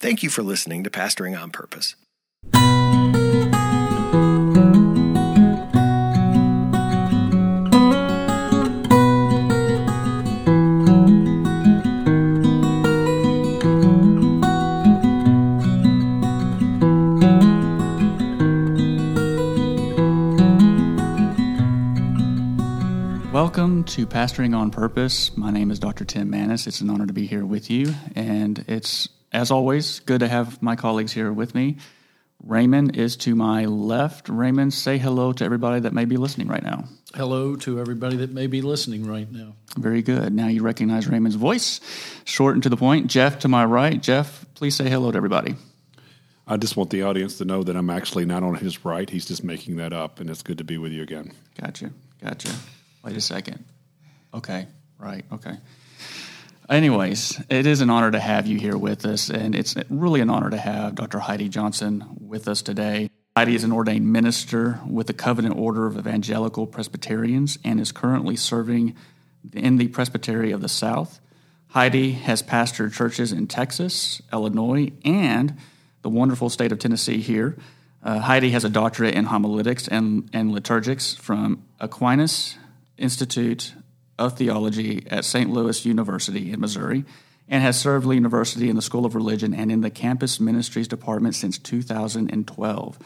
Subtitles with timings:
[0.00, 1.94] Thank you for listening to Pastoring on Purpose.
[23.30, 25.36] Welcome to Pastoring on Purpose.
[25.36, 26.06] My name is Dr.
[26.06, 26.66] Tim Manis.
[26.66, 30.62] It's an honor to be here with you, and it's, as always, good to have
[30.62, 31.76] my colleagues here with me.
[32.42, 34.28] Raymond is to my left.
[34.28, 36.84] Raymond, say hello to everybody that may be listening right now.
[37.14, 39.54] Hello to everybody that may be listening right now.
[39.76, 40.32] Very good.
[40.32, 41.80] Now you recognize Raymond's voice.
[42.24, 43.08] Short and to the point.
[43.08, 44.00] Jeff to my right.
[44.02, 45.54] Jeff, please say hello to everybody.
[46.46, 49.08] I just want the audience to know that I'm actually not on his right.
[49.08, 51.32] He's just making that up, and it's good to be with you again.
[51.60, 51.90] Gotcha.
[52.22, 52.50] Gotcha.
[53.04, 53.64] Wait a second.
[54.34, 54.66] Okay.
[54.98, 55.24] Right.
[55.32, 55.56] Okay.
[56.70, 60.30] Anyways, it is an honor to have you here with us, and it's really an
[60.30, 61.18] honor to have Dr.
[61.18, 63.10] Heidi Johnson with us today.
[63.36, 68.36] Heidi is an ordained minister with the Covenant Order of Evangelical Presbyterians and is currently
[68.36, 68.94] serving
[69.52, 71.18] in the Presbytery of the South.
[71.70, 75.58] Heidi has pastored churches in Texas, Illinois, and
[76.02, 77.56] the wonderful state of Tennessee here.
[78.00, 82.54] Uh, Heidi has a doctorate in homiletics and, and liturgics from Aquinas
[82.96, 83.74] Institute
[84.20, 85.50] of Theology at St.
[85.50, 87.04] Louis University in Missouri
[87.48, 90.86] and has served Lee University in the School of Religion and in the Campus Ministries
[90.86, 92.98] Department since 2012.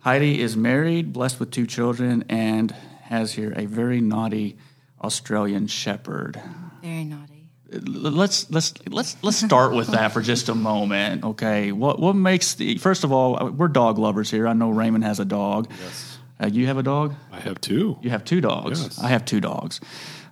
[0.00, 4.58] Heidi is married, blessed with two children, and has here a very naughty
[5.02, 6.40] Australian shepherd.
[6.82, 7.48] Very naughty.
[7.70, 11.70] Let's let's let's let's start with that for just a moment, okay?
[11.72, 14.48] What what makes the first of all, we're dog lovers here.
[14.48, 15.70] I know Raymond has a dog.
[15.78, 16.18] Yes.
[16.40, 17.14] Uh, you have a dog?
[17.32, 17.98] I have two.
[18.00, 18.82] You have two dogs.
[18.82, 18.98] Yes.
[19.02, 19.80] I have two dogs.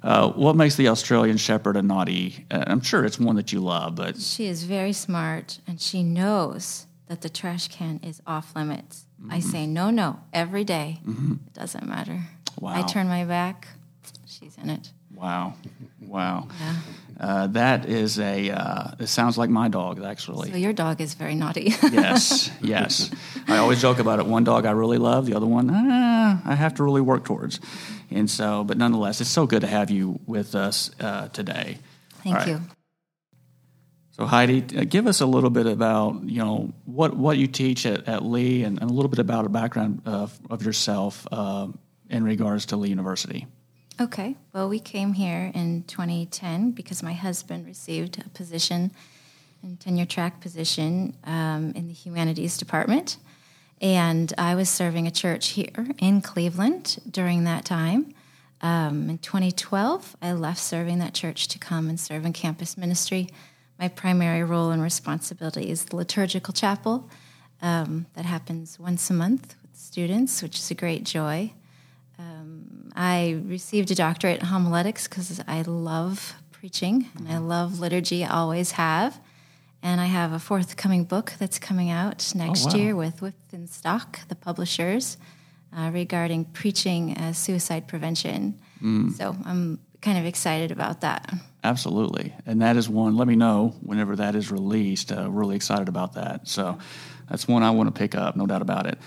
[0.07, 2.47] Uh, what makes the Australian Shepherd a naughty?
[2.49, 6.05] Uh, I'm sure it's one that you love, but She is very smart and she
[6.05, 9.05] knows that the trash can is off limits.
[9.29, 11.01] I say no, no every day.
[11.07, 12.21] It doesn't matter.
[12.61, 12.75] Wow.
[12.75, 13.67] I turn my back,
[14.27, 14.93] she's in it.
[15.16, 15.54] Wow,
[16.06, 16.75] wow, Yeah.
[17.19, 18.50] uh, that is a.
[18.50, 20.50] Uh, it sounds like my dog, actually.
[20.50, 21.75] So your dog is very naughty.
[21.82, 23.10] yes, yes.
[23.49, 24.26] I always joke about it.
[24.26, 27.59] One dog I really love, the other one ah, I have to really work towards.
[28.10, 31.78] And so, but nonetheless, it's so good to have you with us uh, today.
[32.22, 32.49] Thank right.
[32.49, 32.60] you.
[34.12, 37.84] So Heidi, uh, give us a little bit about you know what what you teach
[37.84, 41.69] at, at Lee, and, and a little bit about a background of, of yourself uh,
[42.09, 43.47] in regards to Lee University.
[43.99, 44.37] Okay.
[44.53, 48.91] Well, we came here in 2010 because my husband received a position,
[49.65, 53.17] a tenure track position um, in the humanities department.
[53.81, 58.12] And I was serving a church here in Cleveland during that time.
[58.61, 63.29] Um, in 2012, I left serving that church to come and serve in campus ministry.
[63.79, 67.09] My primary role and responsibility is the liturgical chapel
[67.62, 71.53] um, that happens once a month with students, which is a great joy.
[72.97, 78.73] I received a doctorate in homiletics because I love preaching and I love liturgy, always
[78.73, 79.21] have.
[79.83, 82.75] And I have a forthcoming book that's coming out next wow.
[82.75, 83.23] year with
[83.67, 85.19] Stock, the publishers,
[85.77, 88.59] uh, regarding preaching as suicide prevention.
[89.15, 91.33] So I'm kind of excited about that.
[91.62, 93.17] Absolutely, and that is one.
[93.17, 95.12] Let me know whenever that is released.
[95.12, 96.49] Uh, really excited about that.
[96.49, 96.79] So
[97.29, 98.99] that's one I want to pick up, no doubt about it.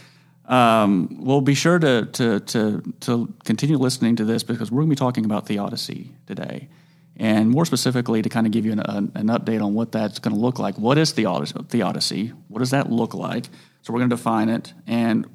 [0.50, 4.90] Um, we'll be sure to, to to to continue listening to this because we're going
[4.90, 6.70] to be talking about theodicy today,
[7.16, 10.18] and more specifically to kind of give you an, an, an update on what that's
[10.18, 10.80] going to look like.
[10.80, 11.54] What is theodicy?
[11.70, 12.34] theodicy?
[12.48, 13.46] What does that look like?
[13.84, 15.28] So we're going to define it, and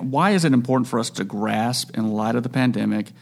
[0.00, 3.12] why is it important for us to grasp in light of the pandemic?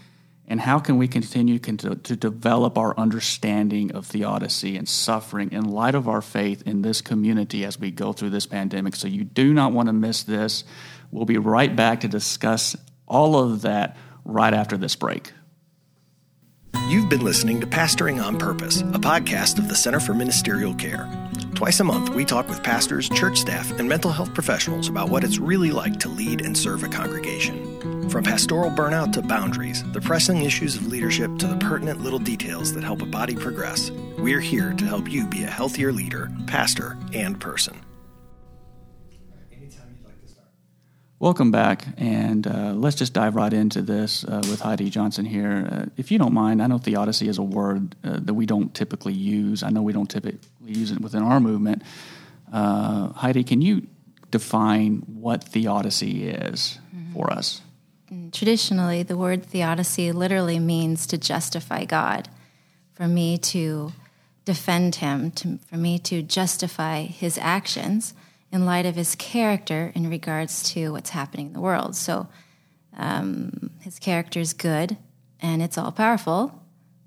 [0.46, 5.64] And how can we continue to, to develop our understanding of theodicy and suffering in
[5.64, 8.94] light of our faith in this community as we go through this pandemic?
[8.94, 10.64] So, you do not want to miss this.
[11.14, 12.74] We'll be right back to discuss
[13.06, 15.32] all of that right after this break.
[16.88, 21.08] You've been listening to Pastoring on Purpose, a podcast of the Center for Ministerial Care.
[21.54, 25.22] Twice a month, we talk with pastors, church staff, and mental health professionals about what
[25.22, 28.10] it's really like to lead and serve a congregation.
[28.10, 32.74] From pastoral burnout to boundaries, the pressing issues of leadership to the pertinent little details
[32.74, 36.98] that help a body progress, we're here to help you be a healthier leader, pastor,
[37.12, 37.80] and person.
[41.24, 45.66] Welcome back, and uh, let's just dive right into this uh, with Heidi Johnson here.
[45.72, 48.74] Uh, if you don't mind, I know theodicy is a word uh, that we don't
[48.74, 49.62] typically use.
[49.62, 51.80] I know we don't typically use it within our movement.
[52.52, 53.86] Uh, Heidi, can you
[54.30, 56.78] define what theodicy is
[57.14, 57.62] for us?
[58.30, 62.28] Traditionally, the word theodicy literally means to justify God.
[62.92, 63.94] For me to
[64.44, 68.12] defend him, to, for me to justify his actions
[68.54, 71.96] in light of his character in regards to what's happening in the world.
[71.96, 72.28] So
[72.96, 74.96] um, his character is good
[75.40, 76.62] and it's all powerful,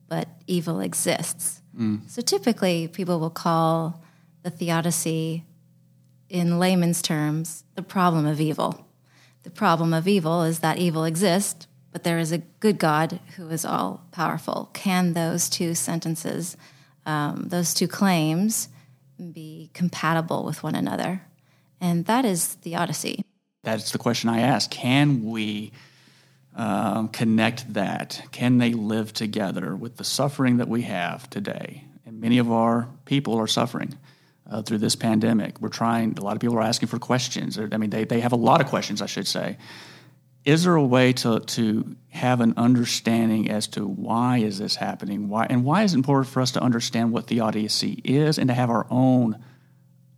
[0.09, 1.61] but evil exists.
[1.79, 2.09] Mm.
[2.09, 4.03] So typically, people will call
[4.43, 5.45] the theodicy,
[6.29, 8.85] in layman's terms, the problem of evil.
[9.43, 13.47] The problem of evil is that evil exists, but there is a good God who
[13.47, 14.69] is all powerful.
[14.73, 16.57] Can those two sentences,
[17.05, 18.67] um, those two claims,
[19.17, 21.21] be compatible with one another?
[21.79, 23.23] And that is theodicy.
[23.63, 24.69] That's the question I ask.
[24.71, 25.71] Can we
[26.55, 28.21] um, connect that?
[28.31, 31.83] Can they live together with the suffering that we have today?
[32.05, 33.97] And many of our people are suffering.
[34.49, 36.17] Uh, through this pandemic, we're trying.
[36.17, 37.59] A lot of people are asking for questions.
[37.59, 39.57] I mean, they, they have a lot of questions, I should say.
[40.45, 45.27] Is there a way to to have an understanding as to why is this happening?
[45.27, 48.53] Why and why is it important for us to understand what theodicy is and to
[48.53, 49.43] have our own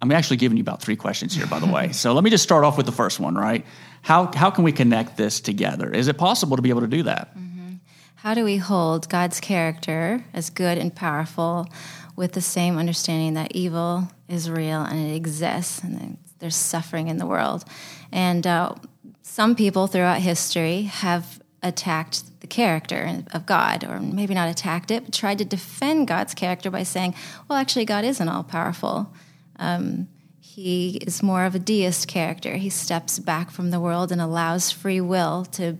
[0.01, 1.91] I'm actually giving you about three questions here, by the way.
[1.91, 3.65] So let me just start off with the first one, right?
[4.01, 5.91] How, how can we connect this together?
[5.91, 7.37] Is it possible to be able to do that?
[7.37, 7.73] Mm-hmm.
[8.15, 11.67] How do we hold God's character as good and powerful
[12.15, 17.17] with the same understanding that evil is real and it exists and there's suffering in
[17.17, 17.65] the world?
[18.11, 18.75] And uh,
[19.21, 25.03] some people throughout history have attacked the character of God, or maybe not attacked it,
[25.03, 27.15] but tried to defend God's character by saying,
[27.47, 29.13] well, actually, God isn't all powerful.
[29.59, 30.07] Um,
[30.39, 32.55] he is more of a deist character.
[32.55, 35.77] He steps back from the world and allows free will to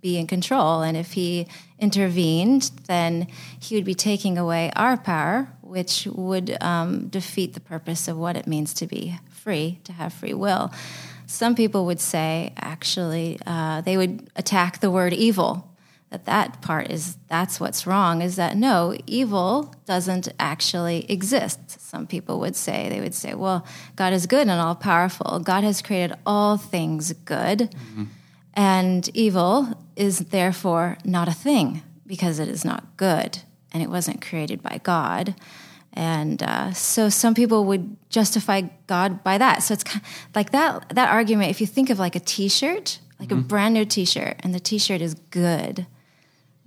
[0.00, 0.82] be in control.
[0.82, 1.46] And if he
[1.78, 3.26] intervened, then
[3.58, 8.36] he would be taking away our power, which would um, defeat the purpose of what
[8.36, 10.72] it means to be free, to have free will.
[11.26, 15.71] Some people would say, actually, uh, they would attack the word evil
[16.12, 21.80] that that part is that's what's wrong is that no evil doesn't actually exist.
[21.80, 23.66] Some people would say they would say well
[23.96, 25.40] god is good and all powerful.
[25.40, 27.58] God has created all things good.
[27.58, 28.04] Mm-hmm.
[28.52, 33.38] and evil is therefore not a thing because it is not good.
[33.72, 35.34] And it wasn't created by god.
[35.94, 39.62] And uh, so some people would justify god by that.
[39.62, 42.98] So it's kind of like that that argument if you think of like a t-shirt
[43.18, 43.38] like mm-hmm.
[43.38, 45.86] a brand new t-shirt and the t-shirt is good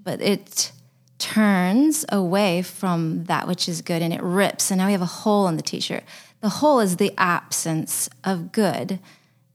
[0.05, 0.71] but it
[1.17, 4.71] turns away from that which is good and it rips.
[4.71, 6.03] And now we have a hole in the t shirt.
[6.39, 8.99] The hole is the absence of good.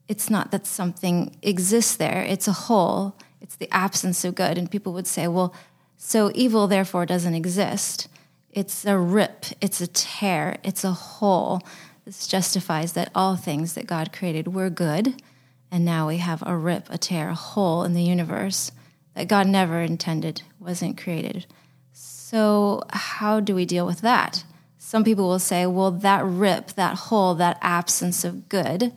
[0.08, 4.58] It's not that something exists there, it's a hole, it's the absence of good.
[4.58, 5.54] And people would say, well,
[5.96, 8.08] so evil therefore doesn't exist.
[8.50, 11.60] It's a rip, it's a tear, it's a hole.
[12.04, 15.22] This justifies that all things that God created were good,
[15.70, 18.72] and now we have a rip, a tear, a hole in the universe
[19.14, 21.46] that God never intended, wasn't created.
[21.92, 24.44] So, how do we deal with that?
[24.78, 28.92] Some people will say, well, that rip, that hole, that absence of good,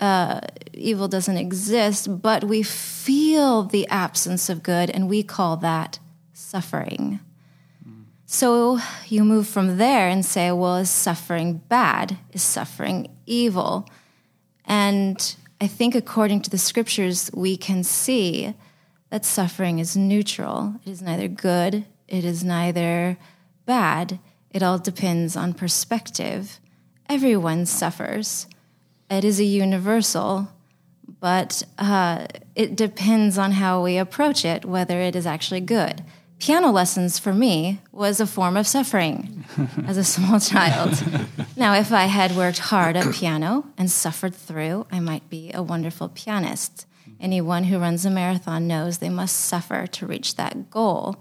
[0.00, 0.40] uh,
[0.72, 5.98] evil doesn't exist, but we feel the absence of good, and we call that
[6.32, 7.20] suffering.
[8.32, 8.78] So
[9.08, 12.16] you move from there and say, well, is suffering bad?
[12.32, 13.88] Is suffering evil?
[14.64, 18.54] And I think according to the scriptures, we can see
[19.10, 20.76] that suffering is neutral.
[20.84, 23.18] It is neither good, it is neither
[23.66, 24.18] bad.
[24.50, 26.58] It all depends on perspective.
[27.08, 28.46] Everyone suffers.
[29.08, 30.48] It is a universal,
[31.20, 36.04] but uh, it depends on how we approach it, whether it is actually good.
[36.40, 39.44] Piano lessons for me was a form of suffering
[39.86, 41.04] as a small child.
[41.56, 45.62] now, if I had worked hard at piano and suffered through, I might be a
[45.62, 46.86] wonderful pianist.
[47.20, 51.16] Anyone who runs a marathon knows they must suffer to reach that goal.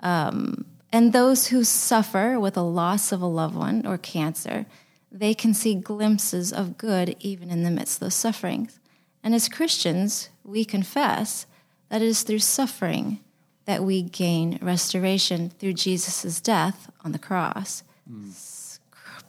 [0.00, 4.66] Um, and those who suffer with a loss of a loved one or cancer,
[5.12, 8.78] they can see glimpses of good even in the midst of those sufferings.
[9.22, 11.46] And as Christians, we confess
[11.88, 13.20] that it is through suffering
[13.64, 17.82] that we gain restoration through Jesus' death on the cross.
[18.10, 18.78] Mm.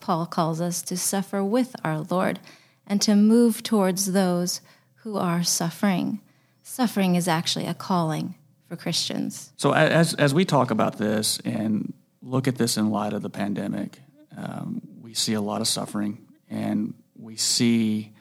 [0.00, 2.38] Paul calls us to suffer with our Lord
[2.86, 4.60] and to move towards those
[5.06, 6.20] who are suffering.
[6.64, 8.34] Suffering is actually a calling
[8.68, 9.52] for Christians.
[9.56, 13.30] So, as, as we talk about this and look at this in light of the
[13.30, 14.00] pandemic,
[14.36, 18.14] um, we see a lot of suffering, and we see,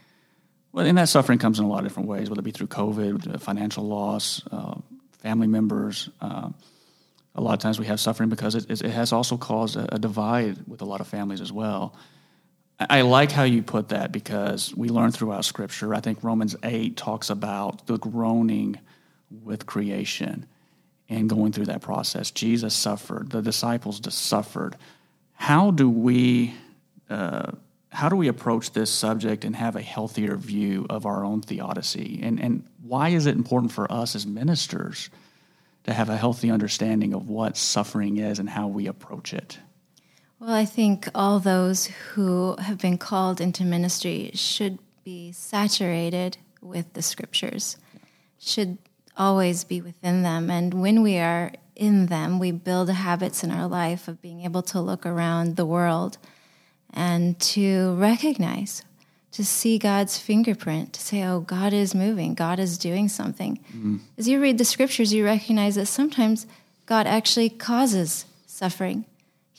[0.73, 2.67] well, and that suffering comes in a lot of different ways, whether it be through
[2.67, 4.75] COVID, financial loss, uh,
[5.17, 6.07] family members.
[6.21, 6.49] Uh,
[7.33, 9.97] a lot of times we have suffering because it, it has also caused a, a
[9.97, 11.95] divide with a lot of families as well.
[12.79, 15.93] I like how you put that because we learn throughout Scripture.
[15.93, 18.79] I think Romans 8 talks about the groaning
[19.29, 20.45] with creation
[21.07, 22.31] and going through that process.
[22.31, 24.75] Jesus suffered, the disciples suffered.
[25.33, 26.53] how do we
[27.09, 27.51] uh,
[27.89, 32.19] how do we approach this subject and have a healthier view of our own theodicy?
[32.23, 35.09] And and why is it important for us as ministers
[35.85, 39.59] to have a healthy understanding of what suffering is and how we approach it?
[40.39, 46.93] Well, I think all those who have been called into ministry should be saturated with
[46.93, 47.77] the scriptures,
[48.39, 48.77] should
[49.15, 50.49] always be within them.
[50.49, 54.61] And when we are in them, we build habits in our life of being able
[54.63, 56.17] to look around the world
[56.91, 58.83] and to recognize,
[59.31, 63.57] to see God's fingerprint, to say, oh, God is moving, God is doing something.
[63.69, 63.97] Mm-hmm.
[64.17, 66.45] As you read the scriptures, you recognize that sometimes
[66.85, 69.05] God actually causes suffering.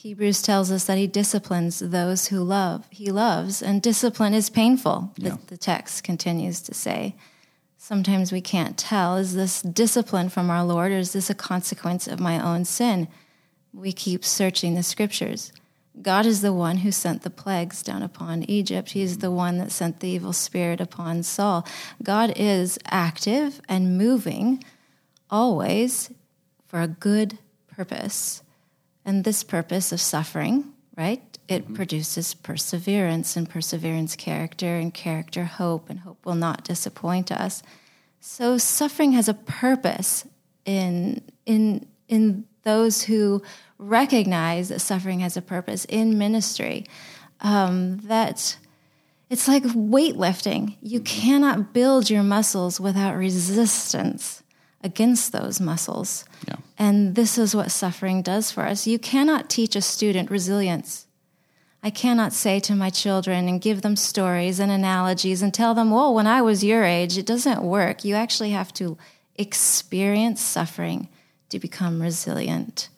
[0.07, 2.85] Hebrews tells us that he disciplines those who love.
[2.91, 5.31] He loves, and discipline is painful, yeah.
[5.31, 7.13] the, the text continues to say.
[7.77, 12.07] Sometimes we can't tell is this discipline from our Lord, or is this a consequence
[12.07, 13.09] of my own sin?
[13.73, 15.51] We keep searching the scriptures.
[16.01, 18.91] God is the one who sent the plagues down upon Egypt.
[18.91, 21.67] He is the one that sent the evil spirit upon Saul.
[22.01, 24.63] God is active and moving
[25.29, 26.13] always
[26.65, 28.41] for a good purpose.
[29.07, 31.21] And this purpose of suffering, right?
[31.47, 31.75] It mm-hmm.
[31.75, 37.63] produces perseverance, and perseverance, character, and character, hope, and hope will not disappoint us.
[38.19, 40.25] So suffering has a purpose
[40.65, 43.41] in in in those who
[43.77, 46.85] recognize that suffering has a purpose in ministry.
[47.39, 48.57] Um, that
[49.29, 50.75] it's like weightlifting.
[50.81, 54.43] You cannot build your muscles without resistance
[54.81, 56.25] against those muscles.
[56.47, 56.55] Yeah.
[56.77, 58.87] And this is what suffering does for us.
[58.87, 61.07] You cannot teach a student resilience.
[61.83, 65.91] I cannot say to my children and give them stories and analogies and tell them,
[65.91, 68.03] well, when I was your age, it doesn't work.
[68.03, 68.97] You actually have to
[69.35, 71.07] experience suffering
[71.49, 72.89] to become resilient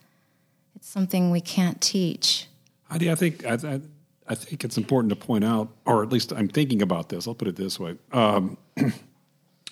[0.75, 2.47] It's something we can't teach.
[2.85, 3.81] Heidi, I think I, I,
[4.27, 7.27] I, think it's important to point out, or at least I'm thinking about this.
[7.27, 8.57] I'll put it this way: um,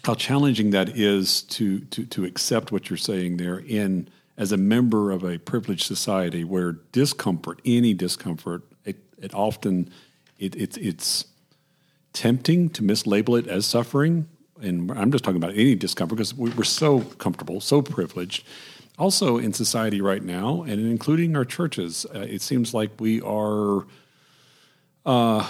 [0.03, 4.57] how challenging that is to to to accept what you're saying there in as a
[4.57, 9.91] member of a privileged society where discomfort, any discomfort, it, it often
[10.37, 11.25] it, it, it's
[12.13, 14.27] tempting to mislabel it as suffering.
[14.61, 18.45] And I'm just talking about any discomfort because we, we're so comfortable, so privileged
[18.97, 23.85] also in society right now, and including our churches, uh, it seems like we are
[25.05, 25.47] uh,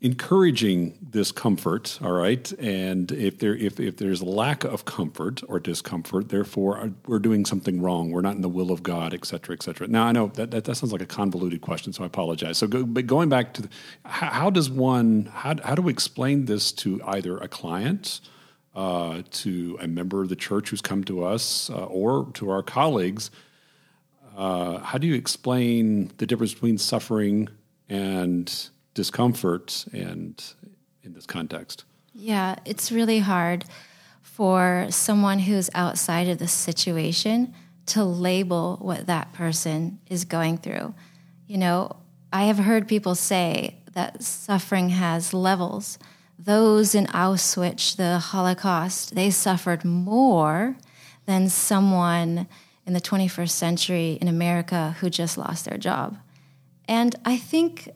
[0.00, 1.98] encouraging this comfort.
[2.02, 6.88] All right, and if there if if there's lack of comfort or discomfort, therefore uh,
[7.06, 8.10] we're doing something wrong.
[8.10, 9.88] We're not in the will of God, et cetera, et cetera.
[9.88, 12.58] Now I know that that, that sounds like a convoluted question, so I apologize.
[12.58, 13.68] So, go, but going back to the,
[14.04, 18.20] how, how does one how how do we explain this to either a client?
[18.78, 22.62] uh, to a member of the church who's come to us uh, or to our
[22.62, 23.28] colleagues.
[24.36, 27.48] Uh, how do you explain the difference between suffering
[27.88, 30.54] and discomfort and
[31.04, 31.84] in this context?
[32.12, 33.64] Yeah, it's really hard
[34.22, 37.54] for someone who's outside of the situation
[37.86, 40.94] to label what that person is going through.
[41.46, 41.96] You know,
[42.32, 45.98] I have heard people say that suffering has levels
[46.38, 50.76] those in Auschwitz, the Holocaust, they suffered more
[51.26, 52.46] than someone
[52.86, 56.16] in the 21st century in America who just lost their job.
[56.86, 57.90] And I think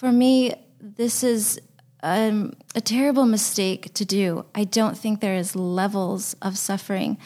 [0.00, 1.60] for me, this is
[2.02, 4.46] um, a terrible mistake to do.
[4.54, 7.18] I don't think there is levels of suffering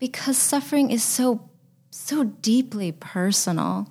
[0.00, 1.48] because suffering is so
[1.90, 3.88] so deeply personal.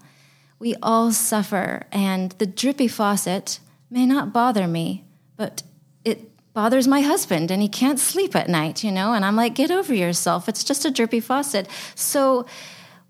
[0.59, 5.05] We all suffer, and the drippy faucet may not bother me,
[5.37, 5.63] but
[6.03, 9.13] it bothers my husband and he can't sleep at night, you know?
[9.13, 10.49] And I'm like, get over yourself.
[10.49, 11.69] It's just a drippy faucet.
[11.95, 12.45] So,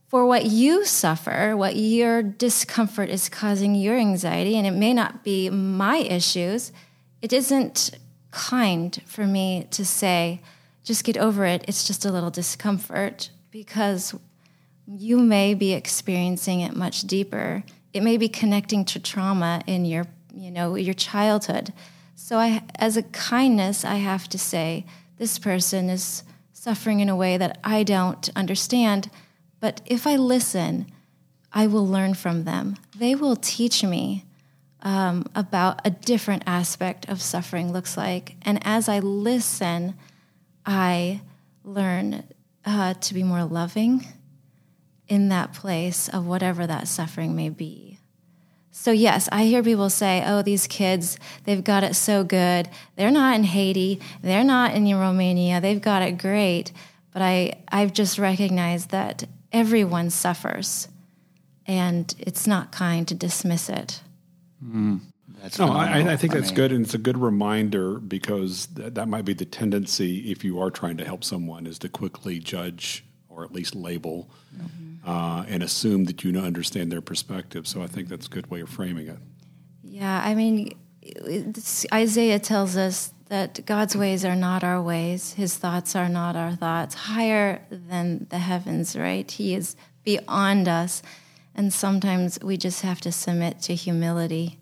[0.08, 5.24] for what you suffer, what your discomfort is causing your anxiety, and it may not
[5.24, 6.72] be my issues,
[7.22, 7.92] it isn't
[8.32, 10.42] kind for me to say,
[10.84, 11.66] just get over it.
[11.68, 14.16] It's just a little discomfort because
[14.88, 17.64] you may be experiencing it much deeper.
[17.94, 21.74] It may be connecting to trauma in your, you know, your childhood.
[22.16, 24.86] So I as a kindness I have to say
[25.18, 26.24] this person is
[26.54, 29.10] suffering in a way that I don't understand,
[29.60, 30.88] but if I listen,
[31.52, 32.78] I will learn from them.
[32.96, 34.26] They will teach me
[34.82, 38.36] um, about a different aspect of suffering looks like.
[38.44, 39.96] And as I listen,
[40.66, 41.22] I
[41.64, 42.24] learn
[42.66, 44.06] uh, to be more loving
[45.08, 48.00] in that place of whatever that suffering may be.
[48.72, 52.70] So, yes, I hear people say, oh, these kids, they've got it so good.
[52.96, 56.72] They're not in Haiti, they're not in Romania, they've got it great.
[57.12, 60.88] But I, I've just recognized that everyone suffers.
[61.66, 64.02] and it's not kind to dismiss it.
[65.42, 66.14] That's No, I.
[66.14, 69.34] I think that's mean, good, and it's a good reminder because that, that might be
[69.34, 73.52] the tendency if you are trying to help someone is to quickly judge or at
[73.52, 74.30] least label
[75.06, 77.68] uh, and assume that you understand their perspective.
[77.68, 79.20] So I think that's a good way of framing it.
[79.84, 80.76] Yeah, I mean,
[81.94, 86.56] Isaiah tells us that God's ways are not our ways, his thoughts are not our
[86.56, 89.30] thoughts, higher than the heavens, right?
[89.30, 91.02] He is beyond us.
[91.56, 94.60] And sometimes we just have to submit to humility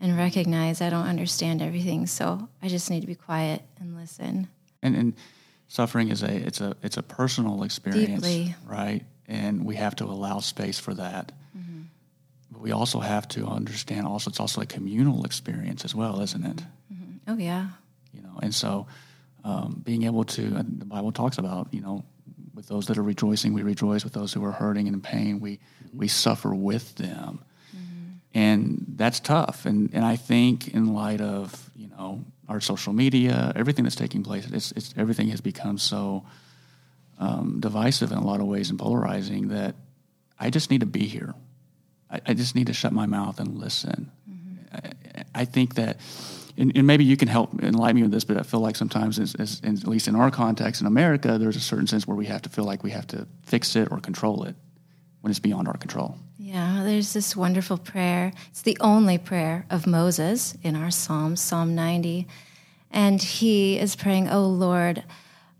[0.00, 4.48] and recognize I don't understand everything, so I just need to be quiet and listen.
[4.82, 5.14] and, and
[5.68, 8.54] suffering is a it's a it's a personal experience, Deeply.
[8.66, 9.04] right?
[9.28, 11.32] And we have to allow space for that.
[11.56, 11.82] Mm-hmm.
[12.50, 14.06] But we also have to understand.
[14.06, 16.62] Also, it's also a communal experience as well, isn't it?
[17.28, 17.68] Oh, yeah.
[18.12, 18.86] You know, and so
[19.44, 22.04] um, being able to, and the Bible talks about, you know,
[22.54, 24.04] with those that are rejoicing, we rejoice.
[24.04, 25.60] With those who are hurting and in pain, we
[25.94, 27.42] we suffer with them,
[28.34, 29.64] and that's tough.
[29.66, 34.22] And and I think in light of you know our social media, everything that's taking
[34.22, 36.24] place, it's, it's everything has become so
[37.18, 39.76] um, divisive in a lot of ways and polarizing that
[40.38, 41.34] I just need to be here.
[42.10, 44.10] I, I just need to shut my mouth and listen.
[44.72, 46.00] I, I think that,
[46.60, 49.18] and, and maybe you can help enlighten me with this, but I feel like sometimes,
[49.18, 52.26] as, as, at least in our context in America, there's a certain sense where we
[52.26, 54.54] have to feel like we have to fix it or control it
[55.22, 56.18] when it's beyond our control.
[56.38, 58.32] Yeah, there's this wonderful prayer.
[58.50, 62.28] It's the only prayer of Moses in our Psalms, Psalm 90.
[62.90, 65.02] And he is praying, Oh Lord,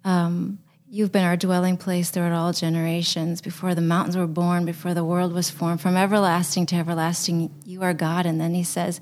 [0.05, 3.41] um, you've been our dwelling place throughout all generations.
[3.41, 7.83] Before the mountains were born, before the world was formed, from everlasting to everlasting, you
[7.83, 8.27] are God.
[8.27, 9.01] And then he says,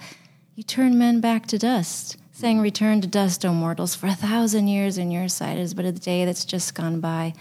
[0.58, 3.94] You turn men back to dust, saying, Return to dust, O mortals.
[3.94, 7.34] For a thousand years in your sight is but a day that's just gone by.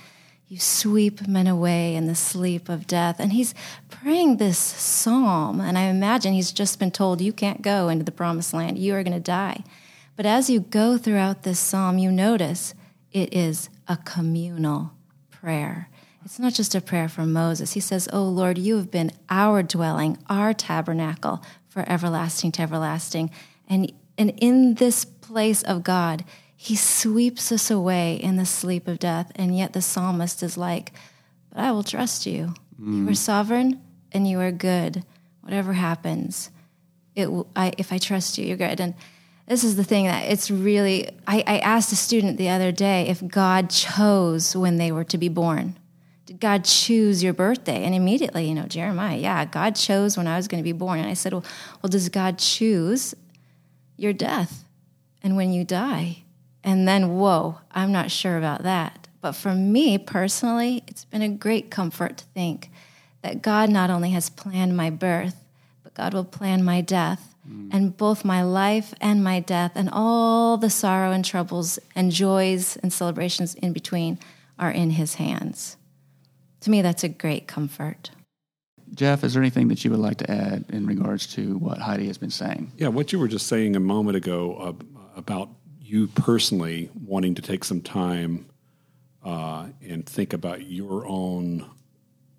[0.47, 3.19] You sweep men away in the sleep of death.
[3.19, 3.55] And he's
[3.89, 8.11] praying this psalm, and I imagine he's just been told, You can't go into the
[8.11, 9.63] promised land, you are going to die.
[10.15, 12.75] But as you go throughout this psalm, you notice
[13.11, 14.91] it is a communal
[15.31, 15.89] prayer.
[16.23, 17.73] It's not just a prayer for Moses.
[17.73, 23.31] He says, Oh Lord, you have been our dwelling, our tabernacle for everlasting to everlasting.
[23.67, 26.23] And, and in this place of God,
[26.55, 29.31] he sweeps us away in the sleep of death.
[29.35, 30.93] And yet the psalmist is like,
[31.49, 32.53] But I will trust you.
[32.79, 33.09] You mm.
[33.09, 35.03] are sovereign and you are good.
[35.41, 36.49] Whatever happens,
[37.15, 38.79] it I, if I trust you, you're good.
[38.79, 38.95] And
[39.47, 43.07] this is the thing that it's really, I, I asked a student the other day
[43.07, 45.77] if God chose when they were to be born.
[46.27, 47.85] Did God choose your birthday?
[47.85, 50.99] And immediately, you know, Jeremiah, yeah, God chose when I was going to be born.
[50.99, 51.45] And I said, well,
[51.81, 53.15] well, does God choose
[53.95, 54.65] your death
[55.23, 56.23] and when you die?
[56.65, 59.07] And then, whoa, I'm not sure about that.
[59.21, 62.71] But for me personally, it's been a great comfort to think
[63.21, 65.45] that God not only has planned my birth,
[65.81, 67.35] but God will plan my death.
[67.49, 67.69] Mm.
[67.71, 72.75] And both my life and my death, and all the sorrow and troubles and joys
[72.83, 74.19] and celebrations in between
[74.59, 75.77] are in His hands.
[76.61, 78.11] To me, that's a great comfort.
[78.93, 82.07] Jeff, is there anything that you would like to add in regards to what Heidi
[82.07, 82.71] has been saying?
[82.77, 85.49] Yeah, what you were just saying a moment ago uh, about
[85.81, 88.47] you personally wanting to take some time
[89.23, 91.69] uh, and think about your own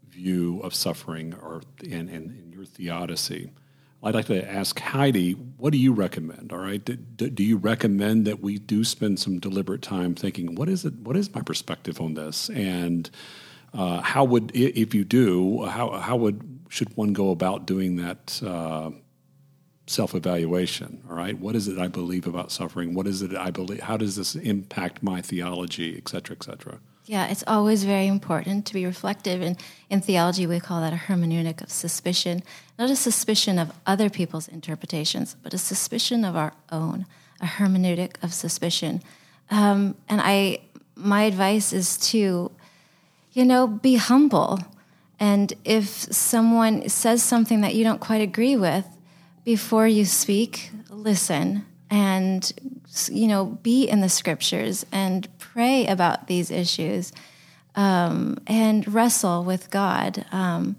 [0.09, 3.53] view of suffering or and, and, and your theodicy.
[4.03, 6.53] I'd like to ask Heidi, what do you recommend?
[6.53, 10.55] All right, do, do, do you recommend that we do spend some deliberate time thinking,
[10.55, 10.95] what is it?
[10.95, 12.49] What is my perspective on this?
[12.51, 13.11] And
[13.75, 18.43] uh, how would, if you do, how how would should one go about doing that?
[18.43, 18.91] Uh,
[19.91, 23.81] self-evaluation all right what is it i believe about suffering what is it i believe
[23.81, 26.79] how does this impact my theology et cetera et cetera
[27.09, 29.41] Yeah, it's always very important to be reflective.
[29.41, 29.57] And
[29.89, 32.43] in theology, we call that a hermeneutic of suspicion,
[32.79, 37.07] not a suspicion of other people's interpretations, but a suspicion of our own,
[37.41, 39.01] a hermeneutic of suspicion.
[39.51, 40.61] Um, and I,
[40.95, 42.51] my advice is to,
[43.39, 44.59] you know, be humble.
[45.21, 48.85] And if someone says something that you don't quite agree with,
[49.45, 52.53] before you speak, listen and
[53.09, 57.13] you know be in the scriptures and pray about these issues
[57.77, 60.27] um, and wrestle with God.
[60.33, 60.75] Um,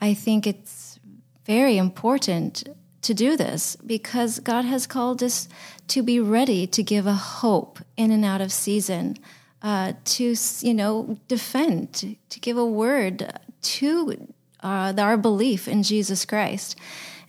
[0.00, 0.98] I think it's
[1.46, 2.64] very important
[3.02, 5.48] to do this because God has called us
[5.88, 9.16] to be ready to give a hope in and out of season,
[9.64, 14.28] uh, to you know defend, to give a word to
[14.62, 16.76] uh, our belief in Jesus Christ,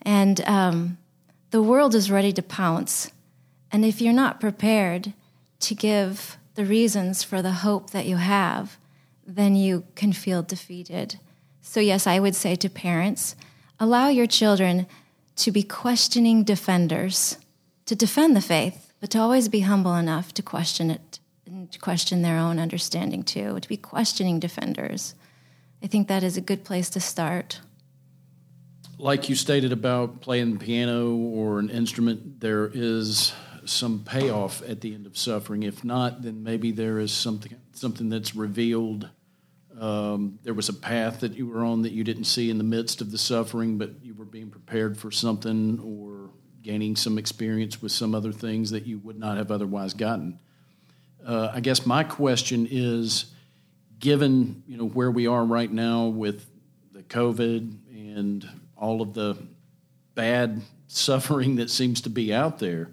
[0.01, 0.97] and um,
[1.51, 3.09] the world is ready to pounce.
[3.71, 5.13] And if you're not prepared
[5.61, 8.77] to give the reasons for the hope that you have,
[9.25, 11.19] then you can feel defeated.
[11.61, 13.35] So, yes, I would say to parents
[13.79, 14.87] allow your children
[15.37, 17.37] to be questioning defenders,
[17.85, 21.79] to defend the faith, but to always be humble enough to question it and to
[21.79, 25.15] question their own understanding too, to be questioning defenders.
[25.83, 27.59] I think that is a good place to start.
[28.97, 33.33] Like you stated about playing the piano or an instrument, there is
[33.65, 35.63] some payoff at the end of suffering.
[35.63, 39.09] If not, then maybe there is something something that's revealed.
[39.77, 42.63] Um, there was a path that you were on that you didn't see in the
[42.63, 46.29] midst of the suffering, but you were being prepared for something or
[46.61, 50.39] gaining some experience with some other things that you would not have otherwise gotten.
[51.25, 53.25] Uh, I guess my question is,
[53.99, 56.45] given you know where we are right now with
[56.91, 59.35] the COVID and all of the
[60.13, 62.91] bad suffering that seems to be out there,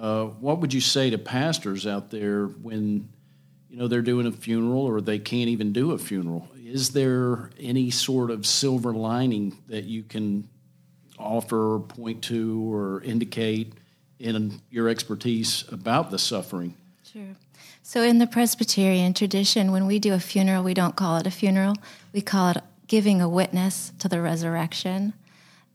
[0.00, 3.10] uh, what would you say to pastors out there when
[3.68, 6.48] you know they're doing a funeral or they can't even do a funeral?
[6.56, 10.48] Is there any sort of silver lining that you can
[11.18, 13.74] offer, point to, or indicate
[14.18, 16.76] in your expertise about the suffering?
[17.12, 17.36] Sure.
[17.82, 21.30] So, in the Presbyterian tradition, when we do a funeral, we don't call it a
[21.30, 21.74] funeral.
[22.14, 25.12] We call it giving a witness to the resurrection.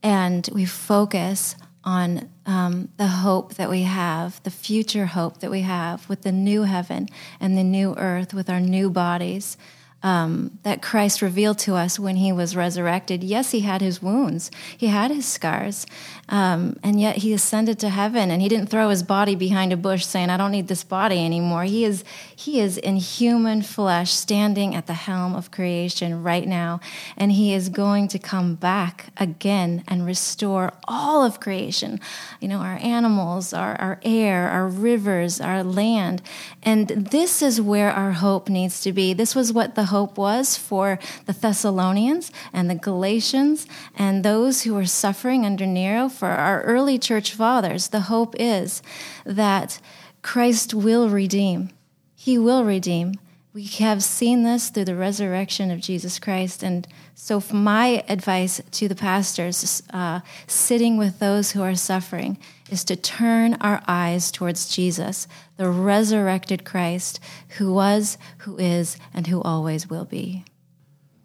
[0.02, 5.60] And we focus on um, the hope that we have, the future hope that we
[5.60, 9.56] have with the new heaven and the new earth, with our new bodies
[10.02, 13.24] um, that Christ revealed to us when he was resurrected.
[13.24, 15.86] Yes, he had his wounds, he had his scars,
[16.28, 19.76] um, and yet he ascended to heaven and he didn't throw his body behind a
[19.76, 21.64] bush saying, I don't need this body anymore.
[21.64, 26.80] He is, he is in human flesh standing at the helm of creation right now,
[27.16, 31.98] and he is going to come back again and restore all of creation.
[32.40, 36.22] You know, our animals, our, our air, our rivers, our land.
[36.62, 39.12] And this is where our hope needs to be.
[39.12, 44.74] This was what the hope was for the Thessalonians and the Galatians and those who
[44.74, 47.88] were suffering under Nero, for our early church fathers.
[47.88, 48.82] The hope is
[49.24, 49.80] that
[50.22, 51.70] Christ will redeem.
[52.14, 53.14] He will redeem.
[53.58, 56.62] We have seen this through the resurrection of Jesus Christ.
[56.62, 62.38] And so, my advice to the pastors uh, sitting with those who are suffering
[62.70, 67.18] is to turn our eyes towards Jesus, the resurrected Christ,
[67.56, 70.44] who was, who is, and who always will be.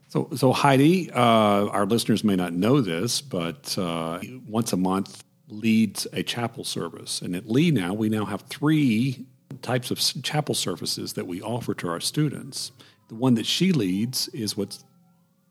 [0.08, 5.24] So, so Heidi, uh, our listeners may not know this, but uh, once a month
[5.50, 7.22] leads a chapel service.
[7.22, 9.28] And at Lee now, we now have three
[9.62, 12.72] types of chapel services that we offer to our students.
[13.10, 14.84] The one that she leads is what's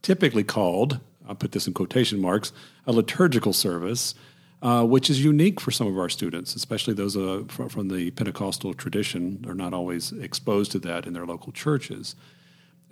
[0.03, 2.53] typically called, I'll put this in quotation marks,
[2.87, 4.15] a liturgical service
[4.63, 8.13] uh, which is unique for some of our students, especially those uh, from, from, the
[8.13, 9.43] Pentecostal tradition.
[9.43, 12.15] They're not always exposed to that in their local churches.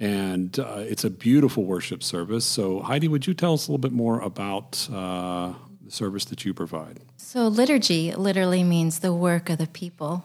[0.00, 2.44] And uh, it's a beautiful worship service.
[2.44, 5.52] So, Heidi, would you tell us a little bit more about uh,
[5.84, 7.00] the service that you provide?
[7.18, 10.24] So, liturgy literally means the work of the people.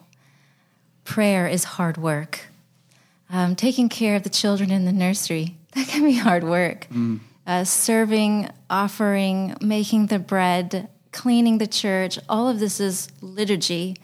[1.05, 2.47] Prayer is hard work.
[3.29, 6.87] Um, taking care of the children in the nursery, that can be hard work.
[6.91, 7.19] Mm.
[7.47, 13.95] Uh, serving, offering, making the bread, cleaning the church, all of this is liturgy.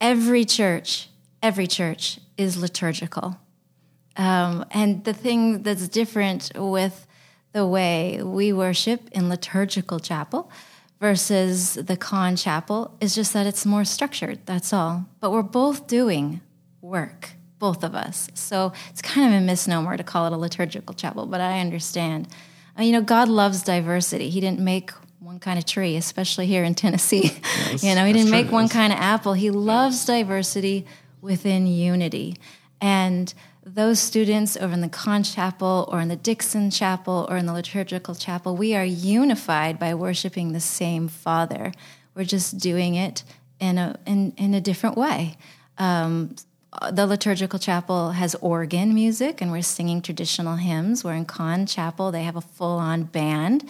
[0.00, 1.08] Every church,
[1.42, 3.38] every church is liturgical.
[4.16, 7.06] Um, and the thing that's different with
[7.52, 10.50] the way we worship in liturgical chapel
[11.00, 15.06] versus the Conn chapel is just that it's more structured, that's all.
[15.20, 16.40] But we're both doing
[16.80, 18.28] work, both of us.
[18.34, 22.28] So it's kind of a misnomer to call it a liturgical chapel, but I understand.
[22.78, 24.30] Uh, you know, God loves diversity.
[24.30, 27.32] He didn't make one kind of tree, especially here in Tennessee.
[27.70, 29.32] Yes, you know, he didn't make one kind of apple.
[29.32, 30.06] He loves yes.
[30.06, 30.86] diversity
[31.20, 32.36] within unity.
[32.80, 33.32] And
[33.66, 37.52] those students over in the Conn Chapel or in the Dixon Chapel or in the
[37.52, 41.72] Liturgical Chapel, we are unified by worshiping the same Father.
[42.14, 43.24] We're just doing it
[43.60, 45.36] in a in, in a different way.
[45.78, 46.36] Um,
[46.90, 51.04] the liturgical chapel has organ music and we're singing traditional hymns.
[51.04, 53.68] We're in Conn Chapel, they have a full on band.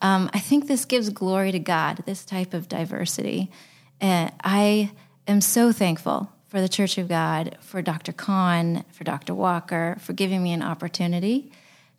[0.00, 3.50] Um, I think this gives glory to God, this type of diversity.
[4.00, 4.90] And I
[5.28, 8.12] am so thankful for the Church of God, for Dr.
[8.12, 9.34] Conn, for Dr.
[9.34, 11.50] Walker, for giving me an opportunity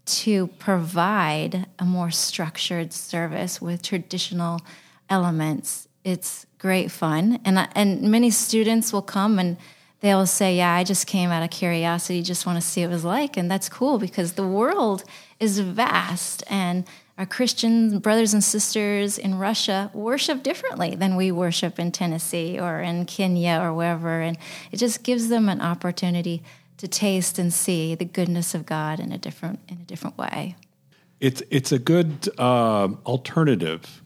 [0.06, 4.62] to provide a more structured service with traditional
[5.10, 5.88] elements.
[6.04, 7.40] It's great fun.
[7.44, 9.58] And, and many students will come and
[10.00, 12.94] they'll say, Yeah, I just came out of curiosity, just want to see what it
[12.94, 13.36] was like.
[13.36, 15.04] And that's cool because the world
[15.40, 16.86] is vast and
[17.18, 22.80] our Christian brothers and sisters in Russia worship differently than we worship in Tennessee or
[22.80, 24.22] in Kenya or wherever.
[24.22, 24.38] And
[24.72, 26.44] it just gives them an opportunity
[26.78, 30.56] to taste and see the goodness of God in a different in a different way.
[31.20, 34.04] it's it's a good uh, alternative.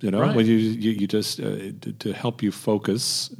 [0.00, 0.34] You know, Right.
[0.34, 3.30] when you you, you just uh, to, to help you focus.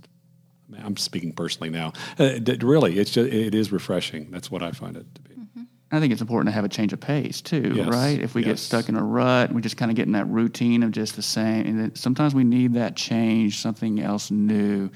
[0.84, 1.92] I'm speaking personally now.
[2.18, 4.30] Uh, really, it's just it is refreshing.
[4.30, 5.21] That's what I find it to be.
[5.92, 8.18] I think it's important to have a change of pace too, Yes, right?
[8.18, 10.82] If we get stuck in a rut, we just kind of get in that routine
[10.82, 11.66] of just the same.
[11.66, 14.90] And sometimes we need that change, something else new,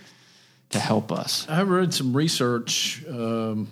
[0.71, 1.47] to help us.
[1.51, 3.05] I read some research.
[3.07, 3.69] Um,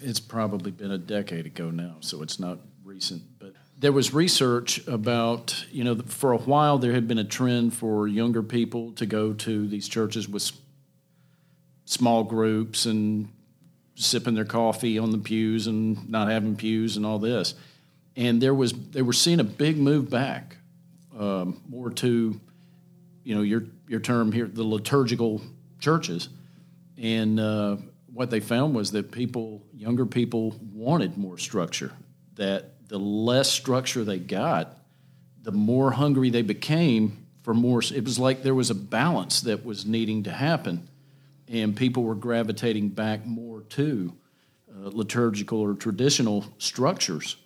[0.00, 3.22] it's probably been a decade ago now, so it's not recent.
[3.38, 7.74] But there was research about, you know, for a while there had been a trend
[7.74, 10.52] for younger people to go to these churches with
[11.84, 13.28] small groups and
[13.94, 17.54] sipping their coffee on the pews and not having pews and all this.
[18.16, 20.56] And there was they were seeing a big move back,
[21.18, 22.40] um, more to
[23.24, 25.42] you know your your term here, the liturgical
[25.80, 26.28] churches,
[26.96, 27.76] and uh,
[28.12, 31.92] what they found was that people, younger people, wanted more structure.
[32.36, 34.76] That the less structure they got,
[35.42, 37.82] the more hungry they became for more.
[37.82, 40.88] It was like there was a balance that was needing to happen,
[41.48, 44.12] and people were gravitating back more to
[44.70, 47.36] uh, liturgical or traditional structures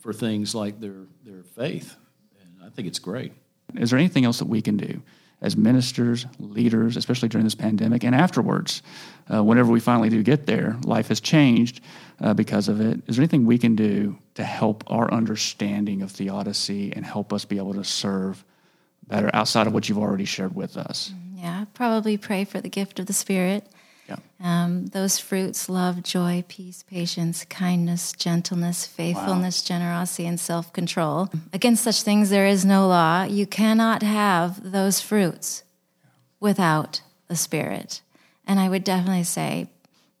[0.00, 1.96] for things like their their faith.
[2.40, 3.32] And I think it's great.
[3.74, 5.02] Is there anything else that we can do
[5.40, 8.82] as ministers, leaders, especially during this pandemic and afterwards?
[9.32, 11.80] Uh, whenever we finally do get there, life has changed
[12.20, 13.00] uh, because of it.
[13.06, 17.44] Is there anything we can do to help our understanding of theodicy and help us
[17.44, 18.44] be able to serve
[19.06, 21.12] better outside of what you've already shared with us?
[21.44, 23.66] Yeah, probably pray for the gift of the Spirit.
[24.08, 24.16] Yeah.
[24.42, 31.28] Um, those fruits love, joy, peace, patience, kindness, gentleness, faithfulness, generosity, and self control.
[31.52, 33.24] Against such things there is no law.
[33.24, 35.64] You cannot have those fruits
[36.40, 38.00] without the Spirit.
[38.46, 39.68] And I would definitely say,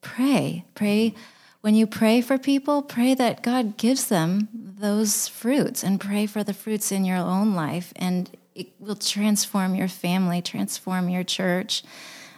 [0.02, 0.66] pray.
[0.74, 1.14] Pray.
[1.62, 6.44] When you pray for people, pray that God gives them those fruits and pray for
[6.44, 7.94] the fruits in your own life.
[7.96, 11.82] And it will transform your family, transform your church,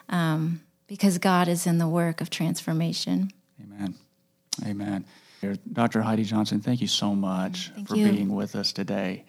[0.08, 3.30] um, because God is in the work of transformation.
[3.62, 3.94] Amen.
[4.64, 5.04] Amen.
[5.72, 6.02] Dr.
[6.02, 8.10] Heidi Johnson, thank you so much Thank for you.
[8.10, 9.24] being with us today.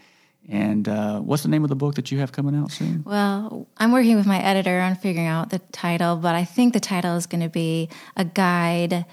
[0.50, 3.04] And uh, what's the name of the book that you have coming out soon?
[3.06, 6.80] Well, I'm working with my editor on figuring out the title, but I think the
[6.80, 9.06] title is going to be a guide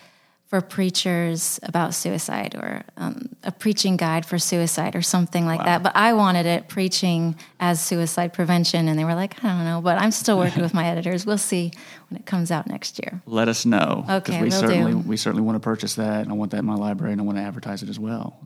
[0.54, 5.82] for preachers about suicide or um, a preaching guide for suicide or something like that.
[5.82, 9.80] But I wanted it preaching as suicide prevention, and they were like, I don't know.
[9.80, 11.26] But I'm still working with my editors.
[11.26, 11.72] We'll see
[12.08, 13.20] when it comes out next year.
[13.26, 14.06] Let us know.
[14.08, 14.98] Okay, we certainly do.
[14.98, 17.24] we certainly want to purchase that, and I want that in my library, and I
[17.24, 18.40] want to advertise it as well.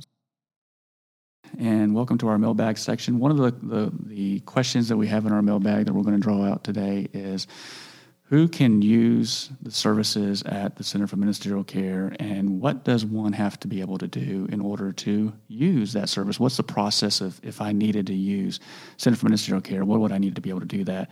[1.58, 3.18] And welcome to our mailbag section.
[3.18, 6.16] One of the, the, the questions that we have in our mailbag that we're going
[6.16, 7.46] to draw out today is
[8.28, 13.32] who can use the services at the Center for Ministerial Care, and what does one
[13.32, 16.38] have to be able to do in order to use that service?
[16.38, 18.60] What's the process of if I needed to use
[18.98, 19.82] Center for Ministerial Care?
[19.82, 21.10] What would I need to be able to do that?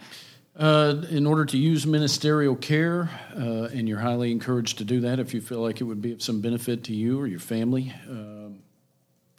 [0.59, 5.19] Uh, in order to use ministerial care, uh, and you're highly encouraged to do that
[5.19, 7.93] if you feel like it would be of some benefit to you or your family,
[8.09, 8.61] um,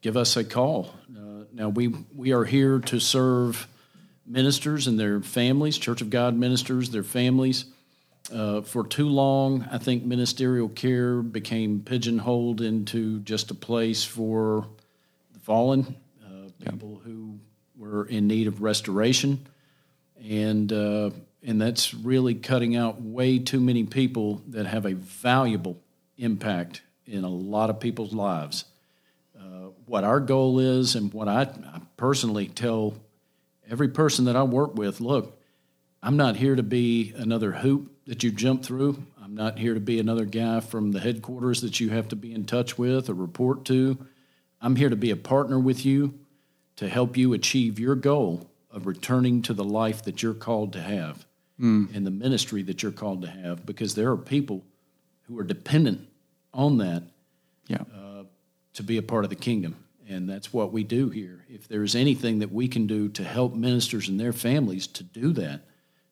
[0.01, 0.93] give us a call.
[1.15, 3.67] Uh, now, we, we are here to serve
[4.27, 7.65] ministers and their families, Church of God ministers, their families.
[8.31, 14.67] Uh, for too long, I think ministerial care became pigeonholed into just a place for
[15.31, 17.39] the fallen, uh, people who
[17.77, 19.47] were in need of restoration
[20.23, 21.11] and uh,
[21.43, 25.79] and that's really cutting out way too many people that have a valuable
[26.17, 28.65] impact in a lot of people's lives.
[29.39, 32.95] Uh, what our goal is, and what I, I personally tell
[33.69, 35.39] every person that I work with, look,
[36.01, 39.03] I'm not here to be another hoop that you jump through.
[39.21, 42.33] I'm not here to be another guy from the headquarters that you have to be
[42.33, 43.97] in touch with or report to.
[44.61, 46.17] I'm here to be a partner with you
[46.77, 50.81] to help you achieve your goal of returning to the life that you're called to
[50.81, 51.25] have
[51.59, 51.85] hmm.
[51.93, 54.63] and the ministry that you're called to have because there are people
[55.23, 56.07] who are dependent
[56.53, 57.03] on that
[57.67, 57.81] Yeah.
[57.93, 58.23] Uh,
[58.73, 59.75] to be a part of the kingdom.
[60.09, 61.45] And that's what we do here.
[61.49, 65.33] If there's anything that we can do to help ministers and their families to do
[65.33, 65.61] that,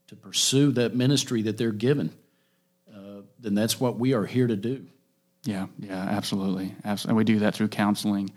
[0.08, 2.12] to pursue that ministry that they're given,
[2.94, 4.86] uh, then that's what we are here to do.
[5.44, 6.76] Yeah, yeah, absolutely.
[6.84, 7.18] Absolutely.
[7.18, 8.32] We do that through counseling.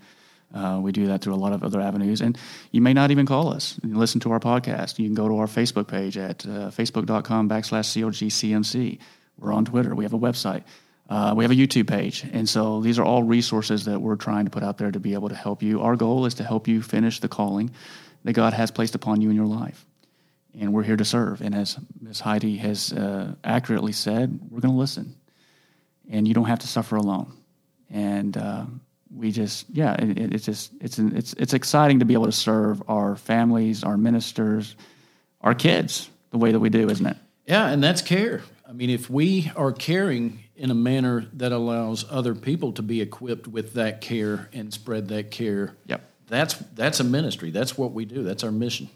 [0.53, 2.21] Uh, we do that through a lot of other avenues.
[2.21, 2.37] And
[2.71, 4.97] you may not even call us and listen to our podcast.
[4.97, 8.99] You can go to our Facebook page at uh, facebook.com backslash COGCMC.
[9.37, 9.93] We're on Twitter.
[9.93, 10.63] We have a website.
[11.09, 12.23] Uh, we have a YouTube page.
[12.31, 15.15] And so these are all resources that we're trying to put out there to be
[15.15, 15.81] able to help you.
[15.81, 17.71] Our goal is to help you finish the calling
[18.23, 19.85] that God has placed upon you in your life.
[20.59, 21.41] And we're here to serve.
[21.41, 22.19] And as Ms.
[22.19, 25.15] Heidi has uh, accurately said, we're going to listen
[26.09, 27.31] and you don't have to suffer alone.
[27.89, 28.65] And uh,
[29.15, 32.31] we just yeah, it, it, it's just it's it's it's exciting to be able to
[32.31, 34.75] serve our families, our ministers,
[35.41, 37.17] our kids the way that we do, isn't it?
[37.47, 38.41] Yeah, and that's care.
[38.67, 43.01] I mean, if we are caring in a manner that allows other people to be
[43.01, 46.01] equipped with that care and spread that care, Yep.
[46.27, 47.49] that's that's a ministry.
[47.51, 48.23] That's what we do.
[48.23, 48.89] That's our mission.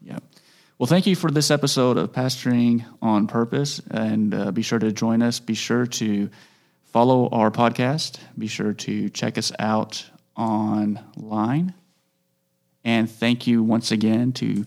[0.00, 0.18] Yeah.
[0.78, 3.80] Well, thank you for this episode of Pastoring on Purpose.
[3.90, 5.38] And uh, be sure to join us.
[5.38, 6.28] Be sure to
[6.86, 8.18] follow our podcast.
[8.36, 10.04] Be sure to check us out
[10.36, 11.74] online.
[12.84, 14.64] And thank you once again to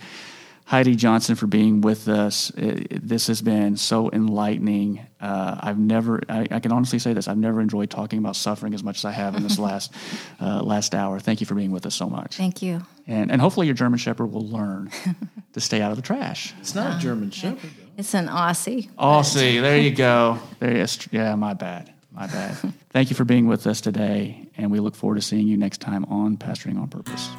[0.67, 2.49] Heidi Johnson for being with us.
[2.51, 5.05] It, it- this has been so enlightening.
[5.21, 8.73] Uh, I've never, I, I can honestly say this, I've never enjoyed talking about suffering
[8.73, 9.93] as much as I have in this last,
[10.41, 11.19] uh, last hour.
[11.19, 12.35] Thank you for being with us so much.
[12.37, 12.81] Thank you.
[13.05, 14.89] And, and hopefully your German Shepherd will learn
[15.53, 16.53] to stay out of the trash.
[16.59, 17.69] It's not a German Shepherd.
[17.77, 17.85] though.
[17.97, 18.89] It's an Aussie.
[18.97, 20.39] Aussie, see, there you go.
[20.59, 21.07] There is.
[21.11, 21.93] Yeah, my bad.
[22.11, 22.55] My bad.
[22.89, 25.79] Thank you for being with us today, and we look forward to seeing you next
[25.81, 27.29] time on Pastoring on Purpose.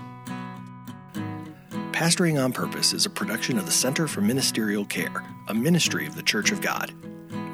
[1.96, 6.14] Pastoring on Purpose is a production of the Center for Ministerial Care, a ministry of
[6.14, 6.92] the Church of God.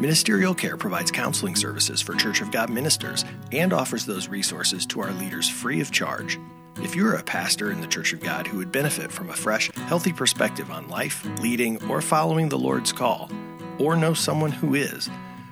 [0.00, 5.00] Ministerial Care provides counseling services for Church of God ministers and offers those resources to
[5.00, 6.40] our leaders free of charge.
[6.78, 9.70] If you're a pastor in the Church of God who would benefit from a fresh,
[9.86, 13.30] healthy perspective on life, leading, or following the Lord's call,
[13.78, 15.08] or know someone who is,